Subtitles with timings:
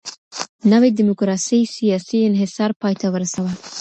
[0.71, 3.51] نوي ډيموکراسۍ سياسي انحصار پای ته ورساوه.